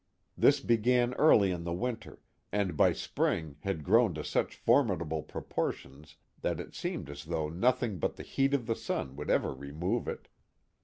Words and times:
This 0.35 0.61
began 0.61 1.13
early 1.13 1.51
in 1.51 1.63
the 1.63 1.71
winter, 1.75 2.21
and 2.51 2.75
by 2.75 2.91
spring 2.91 3.57
had 3.59 3.83
grown 3.83 4.15
to 4.15 4.23
such 4.23 4.55
formidable 4.55 5.21
propor 5.21 5.71
tions 5.71 6.15
that 6.41 6.59
it 6.59 6.73
seemed 6.73 7.07
as 7.07 7.25
though 7.25 7.49
nothing 7.49 7.99
but 7.99 8.15
the 8.15 8.23
heat 8.23 8.55
of 8.55 8.65
the 8.65 8.75
sun 8.75 9.15
would 9.15 9.29
ever 9.29 9.53
remove 9.53 10.07
it. 10.07 10.27